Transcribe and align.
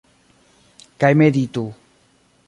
Kaj 1.03 1.11
meditu. 1.21 1.67